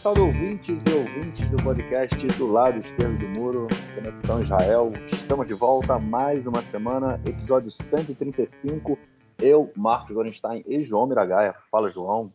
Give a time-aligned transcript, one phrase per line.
[0.00, 4.90] salve ouvintes e ouvintes do podcast do lado esquerdo do muro, Conexão Israel.
[5.12, 8.98] Estamos de volta mais uma semana, episódio 135.
[9.38, 11.54] Eu, Marcos Gorenstein e João Miragaia.
[11.70, 12.30] Fala, João.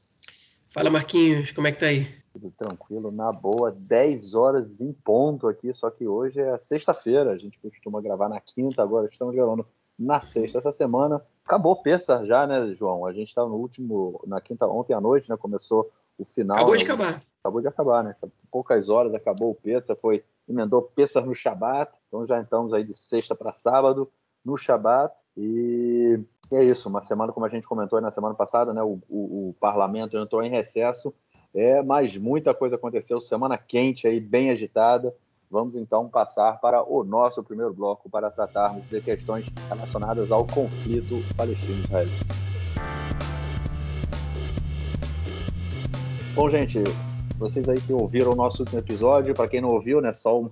[0.71, 2.07] Fala, Marquinhos, como é que tá aí?
[2.33, 7.37] Tudo tranquilo, na boa, 10 horas em ponto aqui, só que hoje é sexta-feira, a
[7.37, 9.65] gente costuma gravar na quinta, agora estamos gravando
[9.97, 10.59] na sexta.
[10.59, 13.07] Essa semana acabou Pessar já, né, João?
[13.07, 16.57] A gente estava no último, na quinta, ontem à noite, né, começou o final.
[16.57, 17.23] Acabou de acabar.
[17.39, 18.15] Acabou de acabar, né?
[18.51, 22.97] Poucas horas acabou o Pessar, foi, emendou Pessar no Shabat, então já estamos aí de
[22.97, 24.11] sexta para sábado
[24.43, 26.19] no Shabat, e
[26.51, 29.55] é isso, uma semana, como a gente comentou na semana passada, né, o, o, o
[29.59, 31.13] parlamento entrou em recesso,
[31.53, 35.15] é, mas muita coisa aconteceu, semana quente aí, bem agitada.
[35.49, 41.15] Vamos então passar para o nosso primeiro bloco para tratarmos de questões relacionadas ao conflito
[41.37, 42.44] palestino-israelita.
[46.35, 46.83] Bom, gente,
[47.37, 50.51] vocês aí que ouviram o nosso último episódio, para quem não ouviu, né, só uma,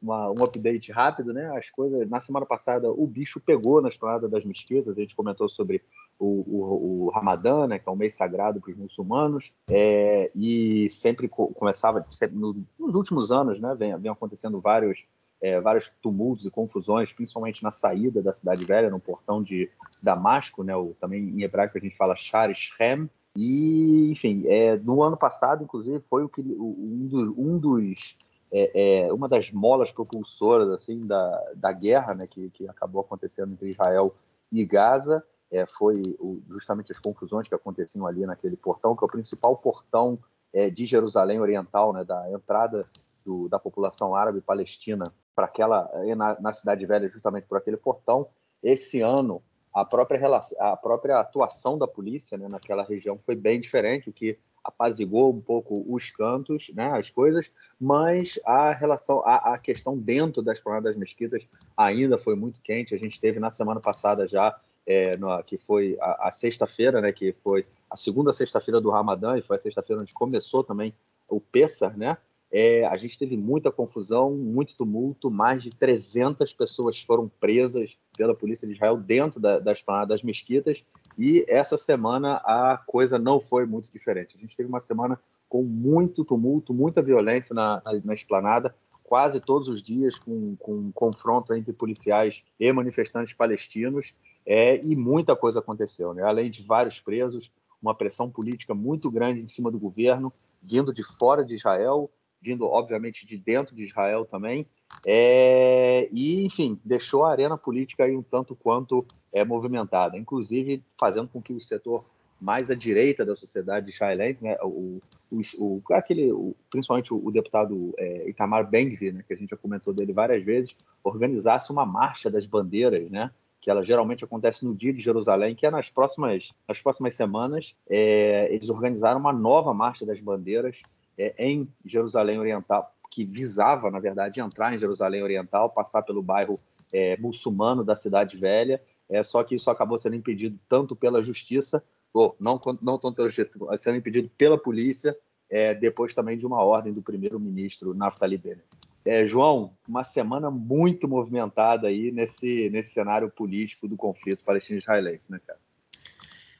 [0.00, 1.54] uma, um update rápido, né?
[1.54, 2.08] As coisas.
[2.08, 4.96] Na semana passada, o bicho pegou na esplanada das mesquitas.
[4.96, 5.82] A gente comentou sobre
[6.18, 7.78] o, o, o Ramadã, né?
[7.78, 9.52] Que é um mês sagrado para os muçulmanos.
[9.68, 13.76] É, e sempre começava, sempre, no, nos últimos anos, né?
[13.78, 15.04] Vem, vem acontecendo vários.
[15.42, 19.70] É, vários tumultos e confusões, principalmente na saída da cidade velha, no portão de
[20.02, 20.76] Damasco, né?
[20.76, 25.62] O, também em hebraico a gente fala Shar Shem, e, enfim, é, no ano passado,
[25.62, 28.16] inclusive, foi o que, um, um dos
[28.52, 33.52] é, é, uma das molas propulsoras assim da, da guerra né, que, que acabou acontecendo
[33.52, 34.12] entre Israel
[34.50, 39.06] e Gaza é, foi o, justamente as confusões que aconteciam ali naquele portão, que é
[39.06, 40.18] o principal portão
[40.52, 42.84] é, de Jerusalém Oriental, né, da entrada
[43.24, 48.26] do, da população árabe palestina para aquela na, na, cidade velha, justamente por aquele portão.
[48.62, 49.42] Esse ano
[49.72, 54.12] a própria relação, a própria atuação da polícia né, naquela região foi bem diferente, o
[54.12, 57.50] que apazigou um pouco os cantos, né, as coisas,
[57.80, 61.42] mas a relação, a, a questão dentro das Esplanada das Mesquitas
[61.76, 62.94] ainda foi muito quente.
[62.94, 67.12] A gente teve na semana passada já, é, no, que foi a, a sexta-feira, né,
[67.12, 70.94] que foi a segunda sexta-feira do Ramadã, e foi a sexta-feira onde começou também
[71.28, 72.18] o Pessar, né,
[72.52, 78.34] é, a gente teve muita confusão, muito tumulto, mais de 300 pessoas foram presas pela
[78.34, 80.84] polícia de Israel dentro da, da esplanada das mesquitas,
[81.16, 84.34] e essa semana a coisa não foi muito diferente.
[84.36, 88.74] A gente teve uma semana com muito tumulto, muita violência na, na, na esplanada,
[89.04, 94.14] quase todos os dias com, com confronto entre policiais e manifestantes palestinos,
[94.46, 96.22] é, e muita coisa aconteceu, né?
[96.22, 97.50] além de vários presos,
[97.82, 100.32] uma pressão política muito grande em cima do governo,
[100.62, 104.66] vindo de fora de Israel, vindo, obviamente, de dentro de Israel também.
[105.06, 111.28] É, e, enfim, deixou a arena política aí um tanto quanto é, movimentada, inclusive fazendo
[111.28, 112.04] com que o setor
[112.40, 114.98] mais à direita da sociedade israelense, né, o,
[115.30, 119.56] o, o aquele, o, principalmente o, deputado é, Itamar Ben-Gvir, né, que a gente já
[119.58, 120.74] comentou dele várias vezes,
[121.04, 123.30] organizasse uma marcha das bandeiras, né,
[123.60, 127.74] que ela geralmente acontece no dia de Jerusalém, que é nas próximas, nas próximas semanas,
[127.88, 130.80] é, eles organizaram uma nova marcha das bandeiras
[131.20, 136.58] é, em Jerusalém Oriental, que visava, na verdade, entrar em Jerusalém Oriental, passar pelo bairro
[136.92, 141.84] é, muçulmano da Cidade Velha, é, só que isso acabou sendo impedido tanto pela justiça,
[142.12, 145.16] ou não, não tanto pela justiça, sendo impedido pela polícia,
[145.50, 148.64] é, depois também de uma ordem do primeiro-ministro Naftali Bennett.
[149.04, 155.40] É, João, uma semana muito movimentada aí nesse, nesse cenário político do conflito palestino-israelense, né,
[155.44, 155.58] cara?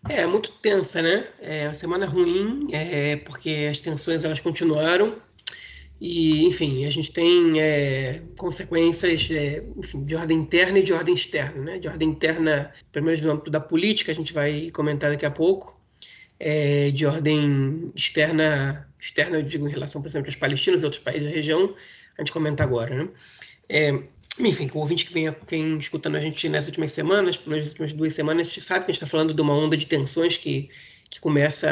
[0.09, 1.27] É, muito tensa, né?
[1.41, 5.15] É uma semana ruim, é, porque as tensões elas continuaram
[6.01, 11.15] e, enfim, a gente tem é, consequências é, enfim, de ordem interna e de ordem
[11.15, 11.79] externa, né?
[11.79, 15.31] De ordem interna, pelo menos no âmbito da política, a gente vai comentar daqui a
[15.31, 15.79] pouco.
[16.39, 21.03] É, de ordem externa, externa, eu digo em relação, por exemplo, aos palestinos e outros
[21.03, 21.77] países da região,
[22.17, 23.09] a gente comenta agora, né?
[24.39, 28.15] Enfim, o ouvinte que vem, vem escutando a gente nessas últimas semanas, nas últimas duas
[28.15, 30.71] semanas, sabe que a gente está falando de uma onda de tensões que,
[31.11, 31.69] que começa,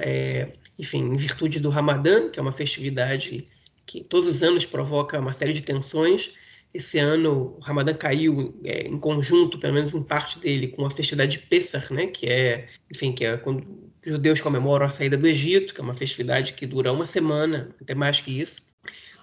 [0.00, 0.48] é,
[0.78, 3.44] enfim, em virtude do Ramadã, que é uma festividade
[3.86, 6.34] que todos os anos provoca uma série de tensões.
[6.72, 10.90] Esse ano o Ramadã caiu é, em conjunto, pelo menos em parte dele, com a
[10.90, 13.66] festividade de Pessah, né, que é, enfim, que é quando
[14.04, 17.74] os judeus comemoram a saída do Egito, que é uma festividade que dura uma semana,
[17.80, 18.69] até mais que isso.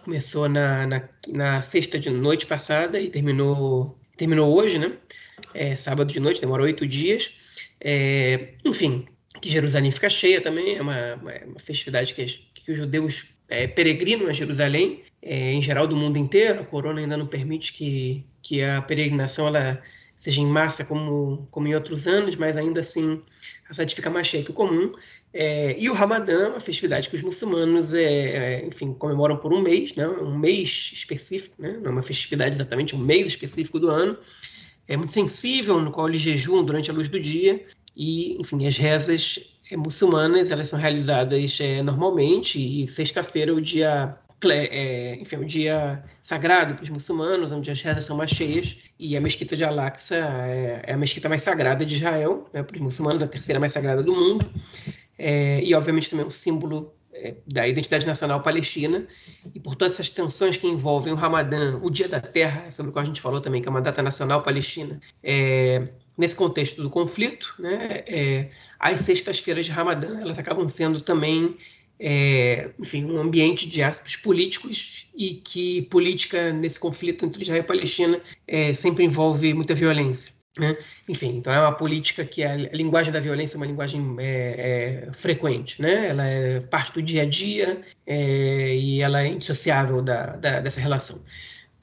[0.08, 4.98] Começou na, na, na sexta de noite passada e terminou, terminou hoje, né?
[5.54, 7.34] É, sábado de noite, demora oito dias.
[7.82, 9.04] É, enfim,
[9.42, 14.30] que Jerusalém fica cheia também, é uma, uma, festividade que, que, os judeus é, peregrinam
[14.30, 16.62] a Jerusalém, é, em geral do mundo inteiro.
[16.62, 19.84] A corona ainda não permite que, que a peregrinação ela,
[20.18, 23.22] seja em massa como, como em outros anos, mas ainda assim
[23.70, 24.90] a cidade fica mais cheia que o comum.
[25.40, 29.62] É, e o Ramadã, a festividade que os muçulmanos, é, é, enfim, comemoram por um
[29.62, 30.08] mês, né?
[30.08, 31.78] um mês específico, né?
[31.80, 34.18] não é uma festividade exatamente, um mês específico do ano.
[34.88, 37.64] É muito sensível, no qual eles jejuam durante a luz do dia.
[37.96, 43.62] E, enfim, as rezas é, muçulmanas, elas são realizadas é, normalmente, e sexta-feira é o
[43.62, 44.10] dia
[44.46, 49.18] é, enfim, um dia sagrado para os muçulmanos, onde as rezas são mais cheias, e
[49.18, 53.24] a mesquita de Al-Aqsa é, a mesquita mais sagrada de Israel, né, para os muçulmanos,
[53.24, 54.48] a terceira mais sagrada do mundo,
[55.18, 59.06] é, e obviamente também um símbolo é, da identidade nacional palestina,
[59.54, 62.94] e por todas essas tensões que envolvem o Ramadã, o Dia da Terra, sobre o
[62.94, 65.84] qual a gente falou também, que é uma data nacional palestina, é,
[66.18, 68.50] nesse contexto do conflito, né, é,
[68.80, 71.56] as sextas-feiras de Ramadã, elas acabam sendo também
[72.00, 77.66] é, enfim, um ambiente de aspectos políticos e que política nesse conflito entre Israel e
[77.66, 80.37] Palestina é, sempre envolve muita violência.
[80.58, 80.76] Né?
[81.08, 85.14] Enfim, então é uma política que a, linguagem da violência é uma linguagem é, é,
[85.14, 86.08] frequente, né?
[86.08, 90.80] ela é parte do dia a dia é, e ela é indissociável da, da, dessa
[90.80, 91.22] relação.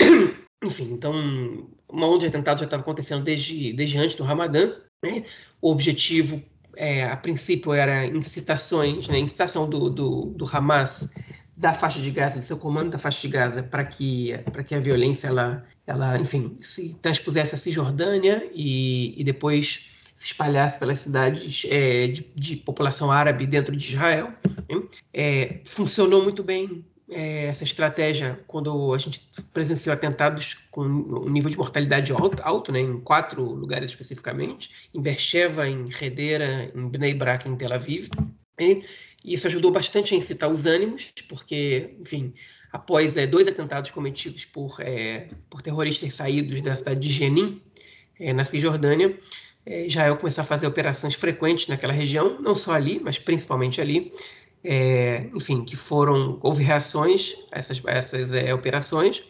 [0.65, 4.75] Enfim, então, uma onda de atentado já estava acontecendo desde, desde antes do Ramadã.
[5.05, 5.25] Né?
[5.61, 6.43] O objetivo
[6.77, 11.15] é, a princípio era incitações, né, incitação do, do, do, Hamas
[11.57, 14.33] da faixa de Gaza, do seu comando da faixa de Gaza, para que,
[14.67, 20.79] que a violência, ela, ela, enfim, se transpusesse a Cisjordânia e, e depois se espalhasse
[20.79, 24.31] pelas cidades é, de, de, população árabe dentro de Israel.
[24.69, 24.83] Né?
[25.13, 29.21] É, funcionou muito bem é, essa estratégia quando a gente
[29.53, 35.03] presenciou atentados com um nível de mortalidade alto, alto né, em quatro lugares especificamente, em
[35.03, 38.09] Beersheba, em Redera, em Bnei Brak, em Tel Aviv.
[38.59, 38.83] E
[39.25, 42.33] isso ajudou bastante a incitar os ânimos, porque, enfim,
[42.73, 47.63] após é, dois atentados cometidos por, é, por terroristas saídos da cidade de Jenin,
[48.19, 49.19] é, na Cisjordânia,
[49.67, 54.13] é, Israel começou a fazer operações frequentes naquela região, não só ali, mas principalmente ali,
[54.63, 59.25] é, enfim, que foram, houve reações a essas, a essas é, operações.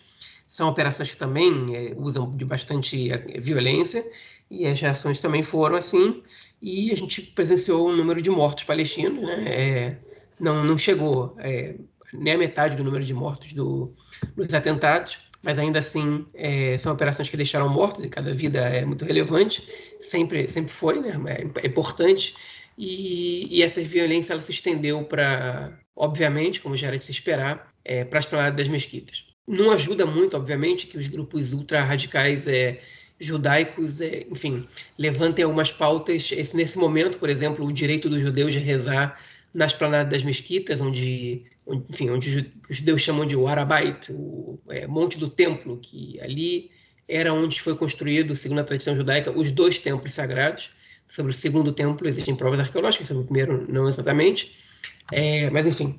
[0.47, 3.11] São operações que também usam de bastante
[3.41, 4.05] violência,
[4.50, 6.23] e as reações também foram assim,
[6.61, 9.45] e a gente presenciou um número de mortos palestinos, né?
[9.47, 9.99] É,
[10.41, 11.75] não, não chegou é,
[12.12, 13.89] nem a metade do número de mortos do,
[14.37, 18.85] dos atentados, mas ainda assim é, são operações que deixaram mortos e cada vida é
[18.85, 19.62] muito relevante,
[20.01, 21.12] sempre, sempre foi, né?
[21.62, 22.35] É, importante
[22.77, 27.69] e, e essa violência ela se estendeu para, obviamente, como já era de se esperar,
[27.85, 29.27] é, para as planadas das mesquitas.
[29.47, 32.81] Não ajuda muito, obviamente, que os grupos ultra-radicais é,
[33.21, 34.67] judaicos, é, enfim,
[34.99, 36.31] levantem algumas pautas.
[36.33, 39.19] Esse, nesse momento, por exemplo, o direito dos judeus de rezar
[39.53, 41.43] nas planadas das mesquitas, onde,
[41.89, 46.71] enfim, onde os judeus chamam de Arabait, o é, Monte do Templo, que ali
[47.09, 50.71] era onde foi construído, segundo a tradição judaica, os dois templos sagrados
[51.07, 54.57] sobre o segundo templo existem provas arqueológicas, sobre o primeiro não exatamente,
[55.13, 55.95] é, mas enfim.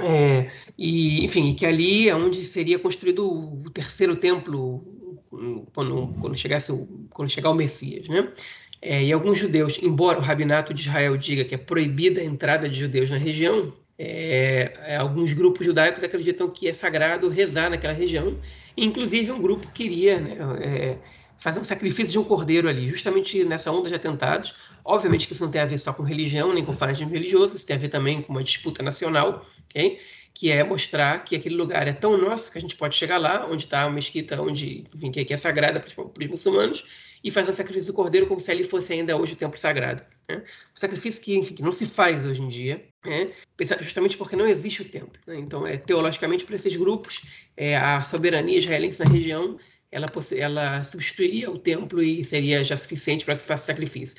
[0.00, 4.80] É, e, enfim, que ali é onde seria construído o terceiro templo
[5.72, 8.32] quando, quando, chegasse o, quando chegar o Messias, né?
[8.82, 12.68] É, e alguns judeus, embora o rabinato de Israel diga que é proibida a entrada
[12.68, 17.94] de judeus na região, é, é alguns grupos judaicos acreditam que é sagrado rezar naquela
[17.94, 18.38] região.
[18.76, 20.98] Inclusive, um grupo queria né,
[21.38, 24.54] fazer um sacrifício de um cordeiro ali, justamente nessa onda de atentados.
[24.84, 27.66] Obviamente que isso não tem a ver só com religião, nem com fanatismo religioso, isso
[27.66, 29.98] tem a ver também com uma disputa nacional, ok?
[30.34, 33.46] que é mostrar que aquele lugar é tão nosso que a gente pode chegar lá,
[33.48, 36.84] onde está a mesquita, onde, enfim, que é sagrada para os muçulmanos,
[37.22, 40.02] e fazer um sacrifício do cordeiro como se ali fosse ainda hoje o templo sagrado.
[40.28, 40.42] Né?
[40.76, 43.30] Um sacrifício que, enfim, que não se faz hoje em dia, né?
[43.80, 45.18] justamente porque não existe o templo.
[45.26, 45.38] Né?
[45.38, 47.22] Então, é, teologicamente, para esses grupos,
[47.56, 49.58] é, a soberania israelense na região
[49.94, 54.16] ela, ela substituiria o templo e seria já suficiente para que se faça sacrifício.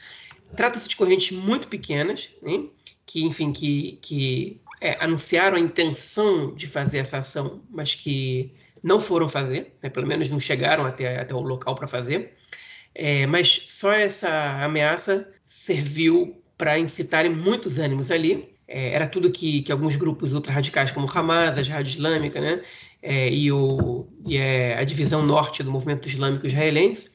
[0.56, 2.64] Trata-se de correntes muito pequenas, né,
[3.06, 9.02] que, enfim, que, que é, anunciaram a intenção de fazer essa ação, mas que não
[9.02, 12.34] foram fazer, né, pelo menos não chegaram até, até o local para fazer.
[12.94, 18.48] É, mas só essa ameaça serviu para incitarem muitos ânimos ali.
[18.66, 22.62] É, era tudo que, que alguns grupos ultra-radicais, como Hamas, a Jihad Islâmica, né,
[23.02, 27.12] é, e, o, e é, a divisão norte do movimento islâmico israelense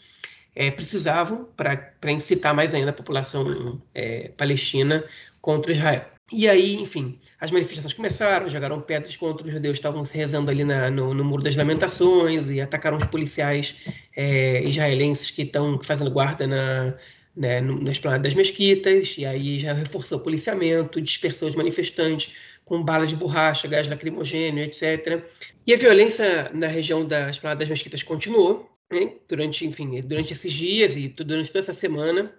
[0.54, 5.04] é, precisavam para incitar mais ainda a população é, palestina
[5.40, 6.04] contra Israel.
[6.32, 10.62] E aí, enfim, as manifestações começaram, jogaram pedras contra os judeus, estavam se rezando ali
[10.62, 13.74] na, no, no, Muro das Lamentações e atacaram os policiais
[14.16, 16.94] é, israelenses que estão fazendo guarda na,
[17.36, 22.34] né, na esplanada das mesquitas, e aí já reforçou o policiamento, dispersou os manifestantes,
[22.70, 25.24] com balas de borracha, gás lacrimogêneo, etc.
[25.66, 28.70] E a violência na região das Mesquitas continuou.
[28.92, 29.16] hein?
[29.28, 32.32] durante, enfim, durante esses dias e durante toda essa semana?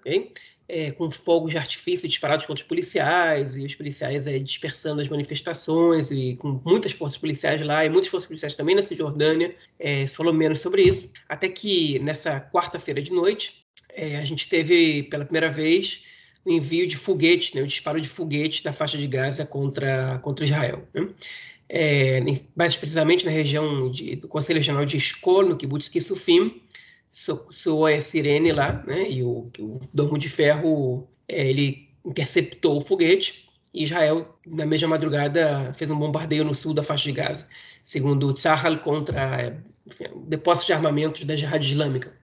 [0.69, 5.09] É, com fogos de artifício disparados contra os policiais, e os policiais é, dispersando as
[5.09, 10.07] manifestações, e com muitas forças policiais lá, e muitas forças policiais também na Cisjordânia, é,
[10.07, 15.03] se falou menos sobre isso, até que nessa quarta-feira de noite, é, a gente teve
[15.03, 16.09] pela primeira vez
[16.45, 20.45] o envio de foguetes, né, o disparo de foguetes da faixa de Gaza contra, contra
[20.45, 20.87] Israel.
[20.93, 21.09] Né?
[21.69, 22.19] É,
[22.55, 26.61] mais precisamente na região de, do Conselho Regional de Escol, no kibbutz Kisufim,
[27.09, 32.81] soou a sirene lá, né, e o, o domo de ferro é, ele interceptou o
[32.81, 37.47] foguete, e Israel, na mesma madrugada, fez um bombardeio no sul da faixa de Gaza,
[37.83, 42.20] segundo o Tzahal contra enfim, depósitos de armamentos da Jihad Islâmica.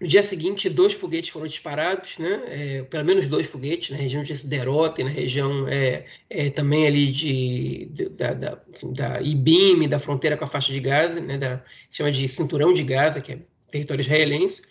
[0.00, 2.42] No dia seguinte, dois foguetes foram disparados, né?
[2.46, 6.86] É, pelo menos dois foguetes na região de Siderot e na região é, é, também
[6.86, 11.36] ali de, de da, da, da Ibim, da fronteira com a faixa de Gaza, né?
[11.36, 13.38] Da, chama de Cinturão de Gaza, que é
[13.70, 14.62] território israelense.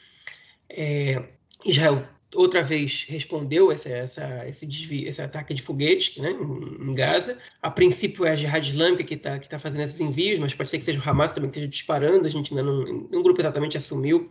[0.67, 1.23] É,
[1.63, 2.03] Israel
[2.35, 7.39] outra vez respondeu essa, essa, esse, desvio, esse ataque de foguete né, em, Gaza.
[7.61, 10.77] A princípio é a Jihad Islâmica que está tá fazendo esses envios, mas pode ser
[10.77, 12.27] que seja o Hamas também que esteja disparando.
[12.27, 14.29] A gente ainda não, um grupo exatamente assumiu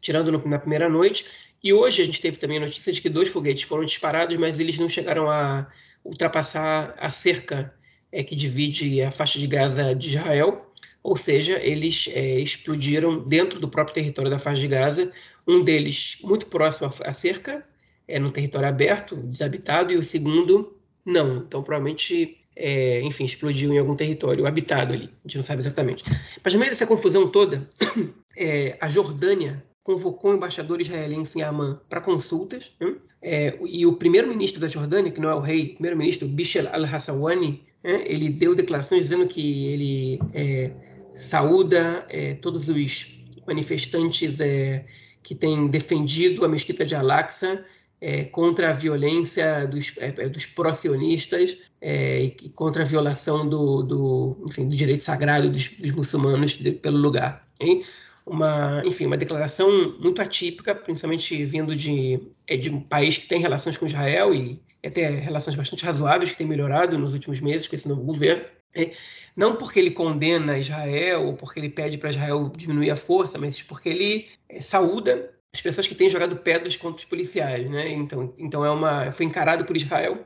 [0.00, 1.26] tirando no, na primeira noite.
[1.62, 4.60] E hoje a gente teve também a notícia de que dois foguetes foram disparados, mas
[4.60, 5.66] eles não chegaram a
[6.04, 7.74] ultrapassar a cerca
[8.12, 13.60] é, que divide a faixa de Gaza de Israel, ou seja, eles é, explodiram dentro
[13.60, 15.12] do próprio território da faixa de Gaza,
[15.46, 17.60] um deles muito próximo à cerca,
[18.06, 21.38] é, no território aberto, desabitado, e o segundo não.
[21.38, 26.04] Então, provavelmente, é, enfim, explodiu em algum território habitado ali, a gente não sabe exatamente.
[26.42, 27.68] Mas no meio dessa confusão toda,
[28.36, 32.94] é, a Jordânia convocou o embaixador israelense em Amman para consultas, né?
[33.22, 38.02] é, e o primeiro-ministro da Jordânia, que não é o rei, primeiro-ministro Bishal al-Hassawani, né?
[38.04, 40.72] ele deu declarações dizendo que ele é,
[41.14, 44.84] saúda é, todos os manifestantes é,
[45.22, 47.64] que têm defendido a mesquita de Al-Aqsa
[47.98, 54.68] é, contra a violência dos, é, dos pró-sionistas e contra a violação do, do, enfim,
[54.68, 57.48] do direito sagrado dos, dos muçulmanos de, pelo lugar.
[57.58, 57.84] Hein?
[58.28, 63.40] Uma, enfim, uma declaração muito atípica, principalmente vindo de, é, de um país que tem
[63.40, 67.74] relações com Israel e até relações bastante razoáveis que tem melhorado nos últimos meses com
[67.74, 68.44] esse novo governo.
[68.74, 68.92] É,
[69.36, 73.62] não porque ele condena Israel ou porque ele pede para Israel diminuir a força, mas
[73.62, 77.90] porque ele é, saúda as pessoas que têm jogado pedras contra os policiais, né?
[77.90, 80.18] Então, então é uma foi encarado por Israel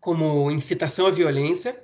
[0.00, 1.78] como incitação à violência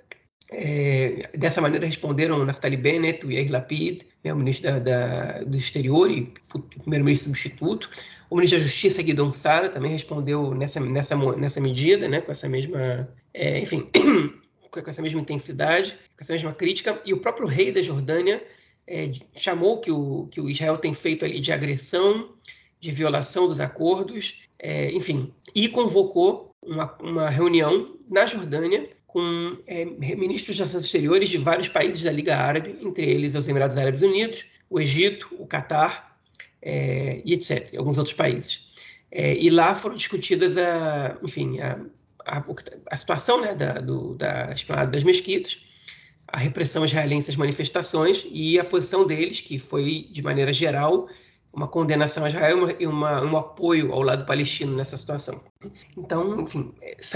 [0.50, 5.56] é, dessa maneira responderam Naftali Bennett, o Yair Lapid, né, o ministro da, da, do
[5.56, 6.32] Exterior e
[6.80, 7.90] primeiro-ministro substituto.
[8.30, 12.48] O ministro da Justiça, Guidon Sara, também respondeu nessa, nessa, nessa medida, né, com essa
[12.48, 13.88] mesma, é, enfim,
[14.70, 16.98] com essa mesma intensidade, com essa mesma crítica.
[17.04, 18.42] E o próprio rei da Jordânia
[18.86, 22.24] é, chamou que o, que o Israel tem feito ali de agressão,
[22.80, 29.86] de violação dos acordos, é, enfim, e convocou uma, uma reunião na Jordânia com é,
[29.86, 34.02] ministros de Relações Exteriores de vários países da Liga Árabe, entre eles os Emirados Árabes
[34.02, 36.14] Unidos, o Egito, o Catar
[36.60, 38.68] é, e etc., alguns outros países.
[39.10, 41.78] É, e lá foram discutidas a, enfim, a,
[42.26, 42.44] a,
[42.90, 45.64] a situação né, da, do, da esplanada das mesquitas,
[46.28, 51.08] a repressão israelense às manifestações e a posição deles, que foi, de maneira geral,
[51.58, 55.42] uma condenação a Israel e uma, um apoio ao lado palestino nessa situação.
[55.96, 56.72] Então, enfim,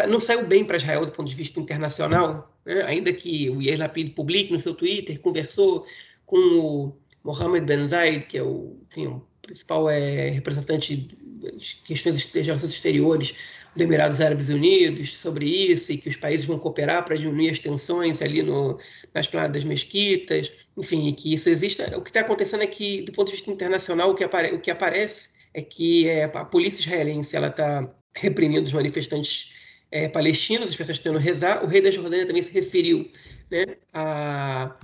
[0.08, 2.82] não saiu bem para Israel do ponto de vista internacional, né?
[2.82, 5.86] ainda que o Yair Lapid publique no seu Twitter, conversou
[6.26, 12.32] com o Mohammed Ben Zayed, que é o, enfim, o principal é, representante de questões
[12.32, 13.34] de relações exteriores
[13.74, 17.58] dos Emirados Árabes Unidos sobre isso e que os países vão cooperar para diminuir as
[17.58, 18.78] tensões ali no,
[19.14, 21.96] nas planadas das mesquitas, enfim, e que isso exista.
[21.96, 24.60] O que está acontecendo é que, do ponto de vista internacional, o que, apare, o
[24.60, 29.52] que aparece é que é, a polícia israelense está reprimindo os manifestantes
[29.90, 31.64] é, palestinos, as pessoas tendo rezar.
[31.64, 33.10] O rei da Jordânia também se referiu
[33.50, 34.76] né, a,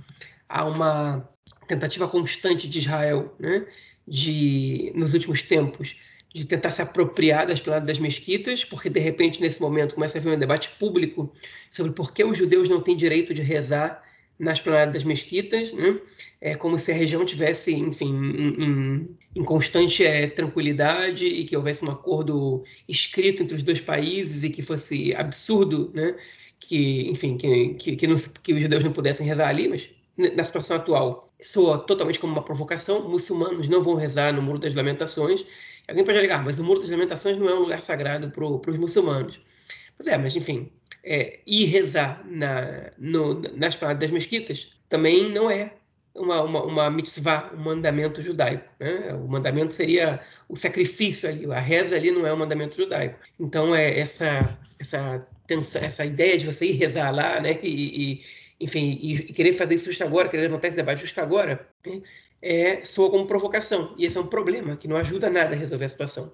[0.47, 1.27] a uma
[1.67, 3.67] tentativa constante de Israel, né,
[4.07, 5.95] de nos últimos tempos
[6.33, 10.21] de tentar se apropriar das planadas das mesquitas, porque de repente nesse momento começa a
[10.21, 11.31] haver um debate público
[11.71, 14.03] sobre por que os judeus não têm direito de rezar
[14.37, 15.99] nas planadas das mesquitas, né?
[16.39, 19.05] é como se a região tivesse, enfim, em, em,
[19.35, 24.49] em constante é, tranquilidade e que houvesse um acordo escrito entre os dois países e
[24.49, 26.15] que fosse absurdo, né?
[26.59, 29.89] que, enfim, que, que, que, não, que os judeus não pudessem rezar ali, mas
[30.35, 33.09] na situação atual soa totalmente como uma provocação.
[33.09, 35.45] Muçulmanos não vão rezar no Muro das Lamentações
[35.89, 38.77] Alguém pode alegar, mas o Muro das Lamentações não é um lugar sagrado para os
[38.77, 39.39] muçulmanos.
[39.97, 40.71] Pois é, mas enfim,
[41.03, 45.73] é, ir rezar na, no, nas paradas das mesquitas também não é.
[46.15, 48.65] uma, uma, uma mitzvah, um mandamento judaico.
[48.79, 49.13] Né?
[49.13, 53.19] O mandamento seria o sacrifício ali, a reza ali não é um mandamento judaico.
[53.39, 55.27] Então, é essa, essa,
[55.81, 57.57] essa ideia de você ir rezar lá, né?
[57.63, 58.21] E, e
[58.61, 62.01] enfim, e querer fazer isso justo agora, querer levantar esse debate justo agora, né?
[62.41, 63.93] É, soa como provocação.
[63.97, 66.31] E esse é um problema que não ajuda nada a resolver a situação.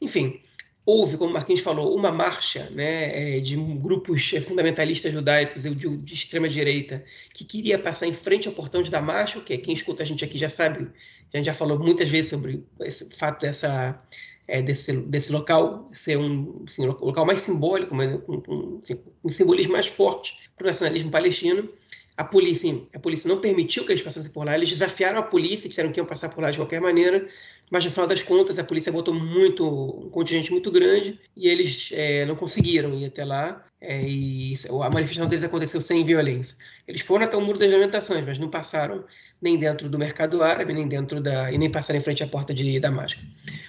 [0.00, 0.40] Enfim,
[0.86, 7.04] houve, como Marquinhos falou, uma marcha né, é, de grupos fundamentalistas judaicos de, de extrema-direita
[7.32, 10.36] que queria passar em frente ao portão de Damasco, que quem escuta a gente aqui
[10.36, 10.90] já sabe,
[11.32, 14.00] a gente já falou muitas vezes sobre esse fato dessa,
[14.46, 17.96] é, desse, desse local ser um assim, o local mais simbólico,
[18.26, 18.82] com, com,
[19.24, 21.68] um simbolismo mais forte para o nacionalismo palestino.
[22.16, 25.68] A polícia, a polícia não permitiu que eles passassem por lá, eles desafiaram a polícia,
[25.68, 27.28] disseram que iam passar por lá de qualquer maneira,
[27.70, 31.90] mas no final das contas a polícia botou muito um contingente muito grande e eles
[31.92, 36.56] é, não conseguiram ir até lá é, e a manifestação deles aconteceu sem violência.
[36.86, 39.04] Eles foram até o Muro das Lamentações, mas não passaram
[39.42, 42.54] nem dentro do mercado árabe, nem dentro da e nem passaram em frente à porta
[42.54, 43.20] de Damasco.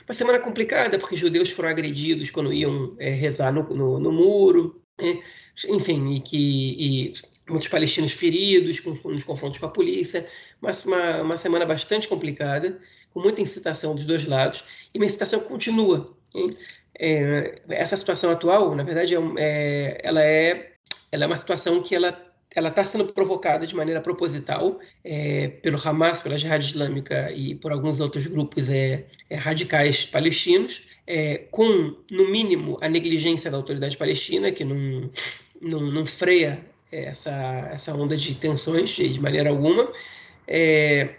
[0.08, 4.76] Uma semana complicada porque judeus foram agredidos quando iam é, rezar no, no, no muro,
[5.02, 5.20] né?
[5.68, 7.14] enfim, e que e
[7.48, 10.28] muitos palestinos feridos nos confrontos com a polícia,
[10.62, 12.78] mas uma, uma semana bastante complicada
[13.14, 16.14] com muita incitação dos dois lados, e uma incitação que continua.
[17.00, 20.74] É, essa situação atual, na verdade, é, é, ela, é,
[21.12, 22.22] ela é uma situação que ela
[22.56, 27.72] ela está sendo provocada de maneira proposital é, pelo Hamas, pela Jihad Islâmica e por
[27.72, 33.98] alguns outros grupos é, é, radicais palestinos, é, com, no mínimo, a negligência da autoridade
[33.98, 35.10] palestina, que não,
[35.62, 36.64] não, não freia
[37.04, 39.92] essa, essa onda de tensões de, maneira alguma,
[40.48, 41.16] é,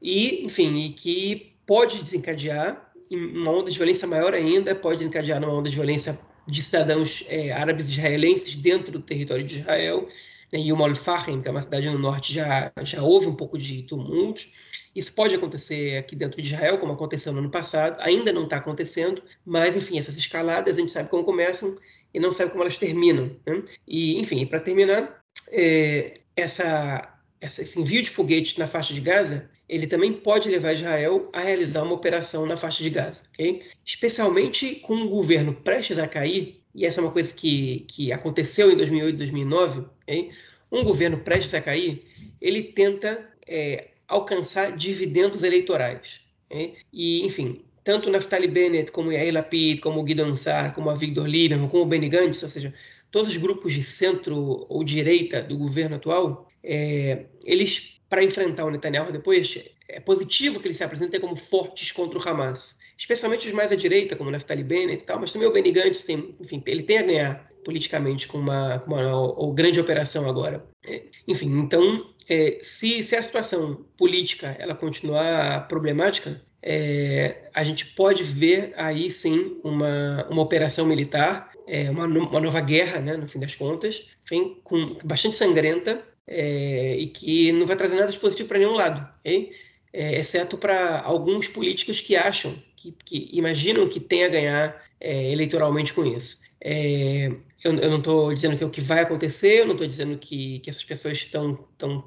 [0.00, 5.52] e, enfim, e que pode desencadear uma onda de violência maior ainda, pode desencadear uma
[5.52, 10.06] onda de violência de cidadãos é, árabes israelenses dentro do território de Israel.
[10.52, 13.58] Né, e o Al-Fahim, que é uma cidade no norte, já, já houve um pouco
[13.58, 14.50] de tumultos.
[14.94, 18.56] Isso pode acontecer aqui dentro de Israel, como aconteceu no ano passado, ainda não está
[18.56, 21.76] acontecendo, mas, enfim, essas escaladas a gente sabe como começam
[22.12, 23.30] e não sabe como elas terminam.
[23.46, 23.62] Né?
[23.86, 29.48] E, enfim, para terminar, é, essa, essa, esse envio de foguetes na faixa de Gaza
[29.68, 33.62] ele também pode levar Israel a realizar uma operação na faixa de Gaza, ok?
[33.84, 38.72] Especialmente com o governo prestes a cair, e essa é uma coisa que, que aconteceu
[38.72, 40.30] em 2008 2009, ok?
[40.72, 42.02] Um governo prestes a cair,
[42.40, 46.20] ele tenta é, alcançar dividendos eleitorais.
[46.46, 46.76] Okay?
[46.92, 51.70] E, enfim, tanto Naftali Bennett, como Yair Lapid, como Guido Sar, como a Victor Lieberman,
[51.70, 52.74] como o Benny Gantz, ou seja,
[53.10, 58.70] todos os grupos de centro ou direita do governo atual, é, eles para enfrentar o
[58.70, 62.78] Netanyahu depois, é positivo que ele se apresente como fortes contra o Hamas.
[62.98, 66.04] Especialmente os mais à direita, como Naftali Bennett e tal, mas também o Benny Gantz
[66.04, 70.62] tem, enfim, ele tem a ganhar politicamente com uma, com uma, uma grande operação agora.
[70.84, 77.86] É, enfim, então, é, se, se a situação política ela continuar problemática, é, a gente
[77.86, 83.28] pode ver aí sim uma, uma operação militar, é, uma, uma nova guerra, né, no
[83.28, 88.18] fim das contas, enfim, com, bastante sangrenta, é, e que não vai trazer nada de
[88.18, 89.52] positivo para nenhum lado, okay?
[89.92, 95.30] é, exceto para alguns políticos que acham, que, que, imaginam que tem a ganhar é,
[95.32, 96.40] eleitoralmente com isso.
[96.60, 97.32] É,
[97.64, 100.18] eu, eu, não estou dizendo que é o que vai acontecer, eu não estou dizendo
[100.18, 101.56] que, que essas pessoas estão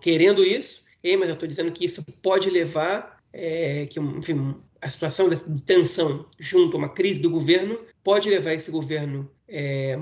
[0.01, 1.17] querendo isso, okay?
[1.17, 6.25] mas eu estou dizendo que isso pode levar é, que enfim, a situação de tensão
[6.39, 9.95] junto a uma crise do governo pode levar esse governo é,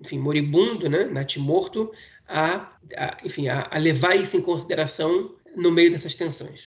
[0.00, 1.92] enfim, moribundo, né, natimorto,
[2.28, 6.64] a, a enfim, a, a, levar isso em consideração no meio dessas tensões.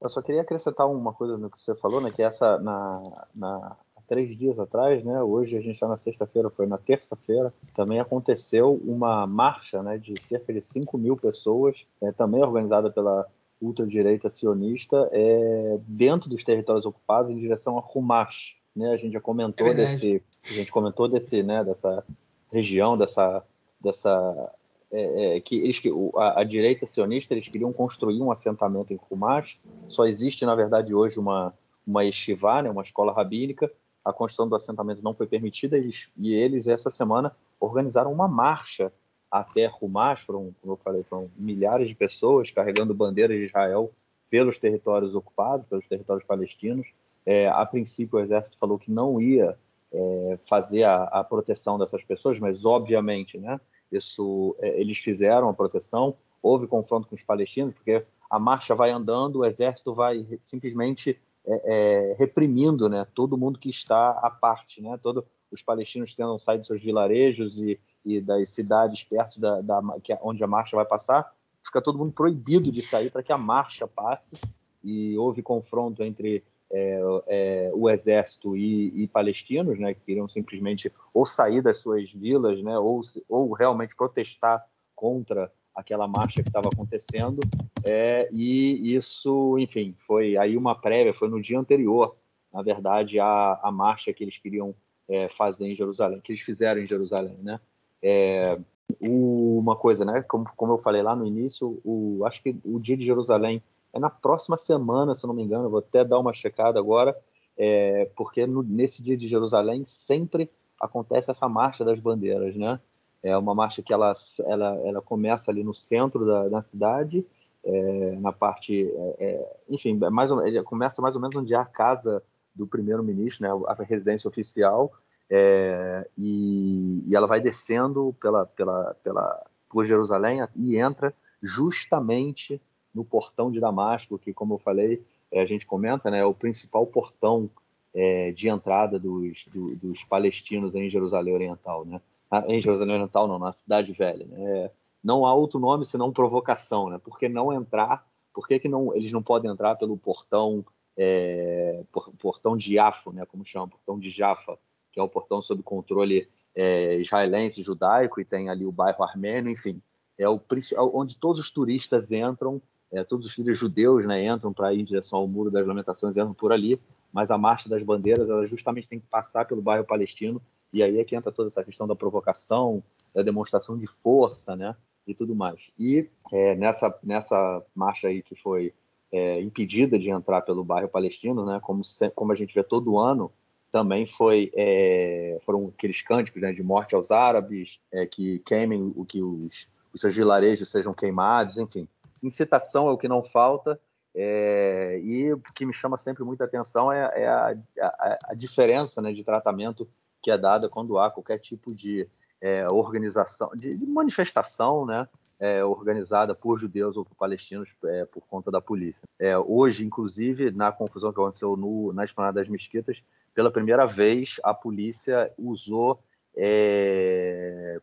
[0.00, 3.02] Eu só queria acrescentar uma coisa no que você falou, né, que essa na,
[3.34, 3.76] na
[4.08, 8.80] três dias atrás, né, hoje a gente está na sexta-feira, foi na terça-feira, também aconteceu
[8.82, 13.26] uma marcha, né, de cerca de 5 mil pessoas, é, também organizada pela
[13.60, 19.20] ultradireita sionista, é, dentro dos territórios ocupados em direção a Humash, né, a gente já
[19.20, 22.04] comentou é desse, a gente comentou desse, né, dessa
[22.50, 23.44] região, dessa
[23.80, 24.52] dessa
[24.90, 25.80] é, é, que eles,
[26.16, 29.58] a, a, direita sionista eles queriam construir um assentamento em Kumash.
[29.88, 31.54] Só existe, na verdade, hoje uma,
[31.86, 33.70] uma estivá, né, uma escola rabínica.
[34.04, 38.92] A construção do assentamento não foi permitida eles, e eles, essa semana, organizaram uma marcha
[39.30, 43.92] até Rumash, foram, como eu falei, foram milhares de pessoas carregando bandeiras de Israel
[44.30, 46.92] pelos territórios ocupados, pelos territórios palestinos.
[47.24, 49.56] É, a princípio, o exército falou que não ia
[49.92, 53.60] é, fazer a, a, proteção dessas pessoas, mas obviamente, né,
[53.90, 58.90] isso, é, eles fizeram a proteção, houve confronto com os palestinos, porque a marcha vai
[58.90, 64.82] andando, o exército vai simplesmente é, é, reprimindo né, todo mundo que está à parte.
[64.82, 69.60] Né, todo, os palestinos tentam sair de seus vilarejos e, e das cidades perto da,
[69.60, 71.32] da é onde a marcha vai passar,
[71.64, 74.36] fica todo mundo proibido de sair para que a marcha passe.
[74.82, 80.92] E houve confronto entre é, é, o exército e, e, palestinos, né, que queriam simplesmente
[81.12, 86.68] ou sair das suas vilas, né, ou, ou realmente protestar contra aquela marcha que estava
[86.68, 87.40] acontecendo.
[87.84, 92.16] É, e isso, enfim, foi aí uma prévia, foi no dia anterior,
[92.52, 94.74] na verdade, a, a marcha que eles queriam
[95.08, 97.60] é, fazer em Jerusalém, que eles fizeram em Jerusalém, né?
[98.02, 98.58] É,
[99.00, 100.22] uma coisa, né?
[100.22, 103.98] Como, como eu falei lá no início, o, acho que o dia de Jerusalém é
[103.98, 107.16] na próxima semana, se não me engano, vou até dar uma checada agora,
[107.56, 112.80] é, porque no, nesse dia de Jerusalém sempre acontece essa marcha das bandeiras, né?
[113.22, 114.12] É uma marcha que ela,
[114.46, 117.26] ela, ela começa ali no centro da, da cidade,
[117.64, 121.56] é, na parte, é, é enfim, é mais ou, começa mais ou menos onde é
[121.56, 122.22] a casa
[122.54, 124.92] do primeiro-ministro, né, a residência oficial,
[125.30, 132.60] é, e, e, ela vai descendo pela, pela, pela, por Jerusalém e entra justamente
[132.94, 136.34] no portão de Damasco, que, como eu falei, é, a gente comenta, né, é o
[136.34, 137.50] principal portão
[137.94, 142.00] é, de entrada dos, do, dos palestinos em Jerusalém Oriental, né?
[142.30, 144.26] Ah, em Jerusalém Oriental não, na Cidade Velha.
[144.26, 144.70] Né?
[145.02, 146.98] Não há outro nome senão provocação, né?
[146.98, 148.06] Por que não entrar?
[148.34, 150.64] Por que, que não, eles não podem entrar pelo portão
[150.96, 151.82] é,
[152.18, 153.24] portão de Jafo, né?
[153.24, 154.58] Como chama, portão de Jaffa,
[154.98, 159.48] que é o portão sob controle é, israelense, judaico, e tem ali o bairro armênio,
[159.48, 159.80] enfim,
[160.18, 164.52] é o é onde todos os turistas entram é, todos os filhos judeus né, entram
[164.52, 166.78] para ir em direção ao Muro das Lamentações, entram por ali,
[167.12, 170.40] mas a Marcha das Bandeiras ela justamente tem que passar pelo bairro palestino,
[170.72, 172.82] e aí é que entra toda essa questão da provocação,
[173.14, 174.74] da demonstração de força né,
[175.06, 175.70] e tudo mais.
[175.78, 178.72] E é, nessa, nessa marcha aí que foi
[179.12, 181.82] é, impedida de entrar pelo bairro palestino, né, como,
[182.14, 183.30] como a gente vê todo ano,
[183.70, 189.04] também foi é, foram aqueles cânticos né, de morte aos árabes, é, que queimem o
[189.04, 191.88] que os, os seus vilarejos sejam queimados, enfim
[192.22, 193.80] incitação é o que não falta.
[194.14, 199.00] É, e o que me chama sempre muita atenção é, é a, a, a, diferença
[199.00, 199.88] né, de tratamento
[200.20, 202.04] que é dada quando há qualquer tipo de
[202.40, 205.06] é, organização, de, de, manifestação né,
[205.38, 207.68] é, organizada por judeus ou por palestinos
[208.10, 209.04] por conta da polícia.
[209.46, 213.00] Hoje, inclusive, na confusão que aconteceu no, na Esplanada das Mesquitas,
[213.38, 216.02] pela primeira vez a polícia usou,